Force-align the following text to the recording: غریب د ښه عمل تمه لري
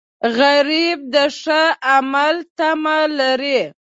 غریب 0.37 0.99
د 1.13 1.15
ښه 1.41 1.61
عمل 1.91 2.35
تمه 2.57 2.97
لري 3.19 3.59